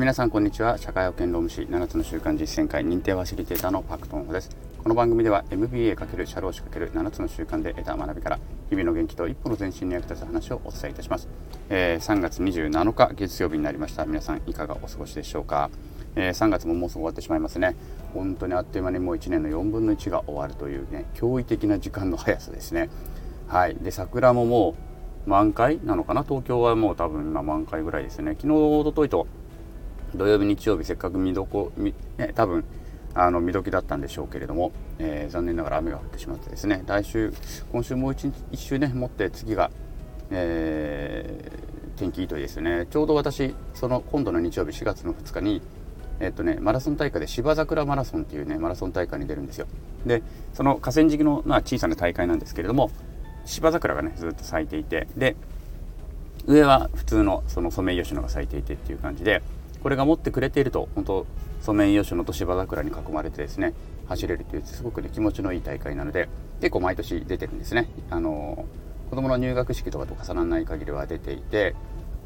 [0.00, 0.78] 皆さんこんにちは。
[0.78, 4.48] 社会保険労務士7つの習慣実践会認定ファシリテーターのパクトンホです。
[4.82, 8.38] この番組では MBA× 社労士 ×7 つの習慣で得た学びから
[8.70, 11.28] 日々の元気と一歩の前進に役立つ話をお伝えいたします、
[11.68, 14.06] えー、3月27日月曜日になりました。
[14.06, 15.68] 皆さんいかがお過ごしでしょうか、
[16.16, 17.76] えー、3月ももうすぐ終わってしまいますね。
[18.14, 22.88] 本当にあっという間にもう1年の4分の1が終わるというね驚異的な時間の速さですね。
[23.48, 23.74] はい。
[23.74, 24.76] で桜もも
[25.26, 26.22] う満開なのかな？
[26.22, 28.30] 東京はもう多分今満開ぐらいですね。
[28.40, 29.26] 昨日おとといと
[30.14, 31.94] 土曜日日曜日せっかく見どこ、ね、
[32.34, 32.64] 多分
[33.14, 37.32] あの見時だったんでしょうけれども、えー、残念ながら雨が降ってしまってですね来週
[37.72, 39.70] 今週もう 1, 1週ね持って次が、
[40.30, 42.86] えー、天気いいといいですよね。
[42.88, 45.62] ちょうど私その今度の日曜日4月の2日に
[46.20, 49.66] えっとね、マラソン大会で芝桜マラソンっていうねマラソン大会に出るんですよ。
[50.04, 52.90] でその河川敷の、まあ、小さな大会なんですけれども
[53.46, 55.34] 芝桜がねずっと咲いていてで
[56.46, 59.42] 上は普通のそのソメイヨシノが咲いていてっていう感じで
[59.82, 61.26] これが持ってくれていると本当
[61.60, 63.74] ソメイヨシノと芝桜に囲まれてですね
[64.08, 66.28] 走れるというすごくね気持ちのいい大会なので
[66.60, 68.66] 結構毎年出てるんですねあの
[69.10, 71.74] 子供の入学式とかと重ならない限りは出ていて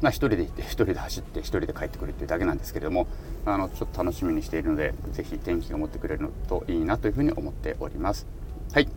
[0.01, 3.07] まあ、1人で行って1人で走って1人で帰ってくるっていうだけなんですけれども
[3.45, 8.27] あのちょっと楽しみにしているので是非天気が持ってくれるのといいなというふうに思っております。
[8.73, 8.89] はい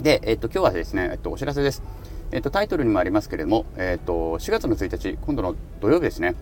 [0.00, 1.82] で、えっと、今日はですね、えっと、お知らせです。
[2.30, 6.36] えっと、タイトルにもありますけれども、えっと、4月の1日、今度の土曜日ですね、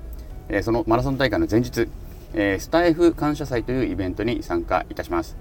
[0.49, 1.89] えそのマラソン大会の前日、
[2.35, 5.37] えスタイフ感謝祭というイベントに参加いたします。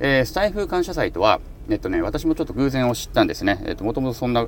[0.00, 3.62] えスタイフ感謝祭とは、えっとね、私もちょっと偶然を知ったんですね。
[3.66, 4.46] えっと、もともとそんな、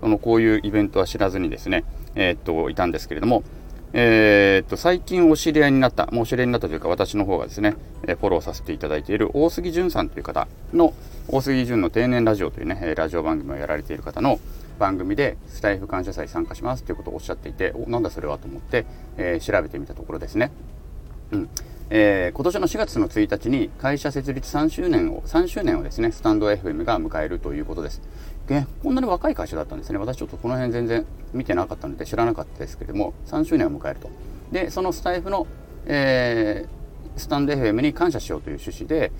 [0.00, 3.42] そのこういうイベントは知らずにですね、えっと、いたんですけれども、
[3.92, 7.74] えー、っと、最近お知り合いになった、もうお知り合いになったというか、私の方がですね、
[8.06, 10.94] えフォローさせていただいている大杉淳さんという方の、
[11.26, 14.38] 大杉淳の定年ラジオというね、ラジオ番組をやられている方の、
[14.80, 18.86] 番組でスタイフ感謝祭参加しますということをおっしゃっていておなんだそれはと思って、
[19.18, 20.50] えー、調べてみたところですね、
[21.30, 21.50] うん。
[21.90, 28.00] えー、今年の4月の1日に会社設立3周年を3周年をですねスタンド FM が迎えるということです。
[28.48, 29.98] でこんなに若い会社だったんですね。
[29.98, 31.04] 私ちょっとこの辺全然
[31.34, 34.10] 見てなかったので知らなかったですけれども3周年を迎えると。
[34.50, 35.46] でそのスタイフの、
[35.84, 39.12] えー、スタンド FM に感謝しようという趣旨で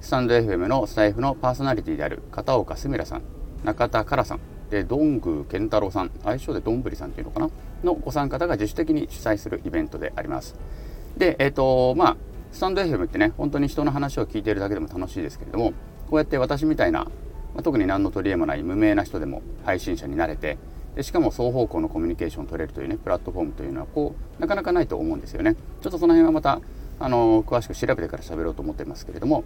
[0.00, 3.22] スタンド FM のスタイフのパーソナリティである片岡すみらさん
[3.64, 4.40] 中田からさん
[4.70, 7.50] でどんぐー健太郎さん愛称でどんぶりさんっていうのかな？
[7.84, 10.54] のご参加方が自主的に主催するイベントであります。
[11.16, 12.16] でえっ、ー、とまあ
[12.52, 15.72] スタンド FM ってね本当に人の話を聞いているだけでも楽しいですけれども
[16.08, 17.10] こうやって私みたいな、ま
[17.58, 20.58] あ、特に何の取り柄もない無名な人でも配信者になれて
[20.94, 25.54] でしかも双方向のコミュニケーションを取れるというねプラットフォームというのはこうなかなかないと思うんですよね。
[25.82, 26.60] ちょっとその辺はまた
[27.00, 29.44] あの詳しく調べてから喋ろうと思ってますけれども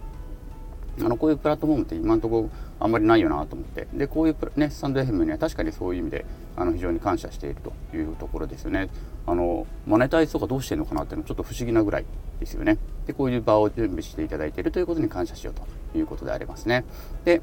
[0.99, 2.49] あのこういうプラットフォームって今のところ
[2.79, 3.87] あんまりないよなと思って。
[3.93, 8.89] でこういうねスタンド FM には確かにそういう意味であの非常に感謝しているというところですよね。
[9.25, 12.05] あのマネタイズとかどうしてるのかなっていうのはちょっと不思議なぐらい
[12.39, 12.77] ですよね。
[13.07, 16.83] でこういう場を準備していただいているということに感謝しようということでありますね。
[17.25, 17.41] で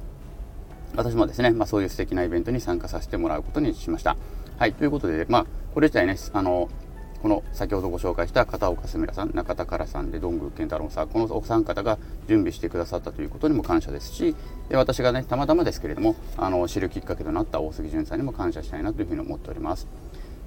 [0.95, 4.17] 私もですね、まあ、そういう素敵なイベントに参加させてもらうことにしました。
[4.59, 6.69] はいということでまあこれ自体ねあの
[7.23, 11.99] この先ほどご紹介した片岡すみらさん中田からさんでどんぐー健太郎さんこのお三方が
[12.29, 14.35] 準備してくださったということにも感謝ですし
[14.71, 19.87] で私がねたまたまですけれどもあの知るきっかけとなった大杉淳さんにも感謝したいなというふうに思っております。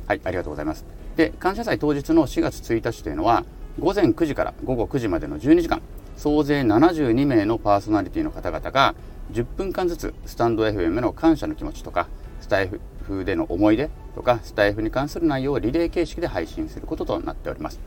[0.08, 0.84] はいありがとうございます。
[1.16, 3.46] で感謝祭当日の4月1日というのは
[3.80, 5.82] 午前9時から午後9時までの12時間
[6.18, 8.96] 総勢72名のパーソナリティの方々が
[9.32, 12.08] 10分間ずつスタンド FM の感謝の気持ちとか
[12.42, 17.80] スタイフ風での思い出とかスタイフに関する内容をリレー形式で配信することとなっております。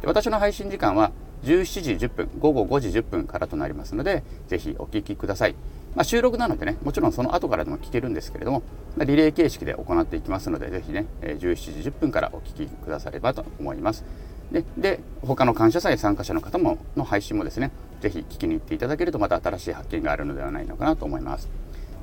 [0.00, 1.12] で私の配信時間は
[1.44, 5.54] 17時10分午後5時10分からとなりますのでぜひお聞きください、
[5.94, 8.62] まあ、収録なのでねもちろんその後からでも聞けるんですけれども、
[8.96, 14.04] まあ、リレー形式で行っていきますのでぜひね17時10分からお聞きくださればと思います。
[14.52, 17.70] でで他の感謝祭参加者の方もの配信もですね
[18.02, 21.48] ぜひ聞きに行っていただけるとまた新しい発見があるのではないのかなと思います。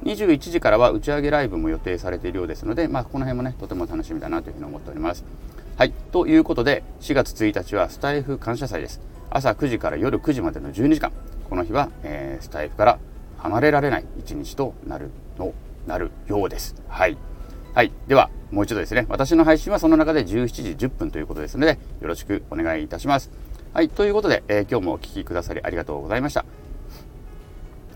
[0.03, 5.25] 21時からは打ち上げライブも予定されているようですので、まあ、この辺もねとても楽しみだなというふうに思っております。
[5.77, 9.01] はい、ということで4月1日はスタイフ感謝祭です。
[9.29, 11.11] 朝9時から夜9時までの12時間
[11.49, 12.99] この日は、えー、スタイフから
[13.37, 15.53] 離れられない一日となるの
[15.87, 16.75] なるようです。
[16.87, 17.17] はい、
[17.73, 23.31] はい、ではもう一度ですね私の配信はその中で17時10分ということですのでよろしくお願いいたします。
[23.73, 26.58] はい、ということで、えー、今日もお聴きくださりありがとうございました。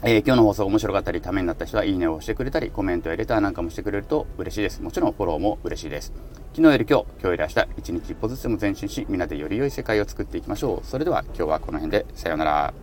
[0.06, 4.82] えー、今日の放送面白かったり、ためになった人は、いいねを押してくれたり、コメントやレターなんかもしてくれると嬉しいです。
[4.82, 6.12] もちろんフォローも嬉しいです。
[6.54, 10.86] 昨日より今日、今日より明日、一日一歩ずつでも前進し、みんなでより良い世界を作っていきましょう。
[10.86, 12.74] それでは今日はこの辺で、さようなら。